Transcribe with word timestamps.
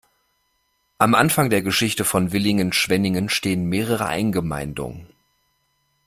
Am 0.97 1.13
Anfang 1.13 1.51
der 1.51 1.61
Geschichte 1.61 2.03
von 2.05 2.29
Villingen-Schwenningen 2.31 3.29
stehen 3.29 3.67
mehrere 3.69 4.07
Eingemeindungen. 4.07 5.05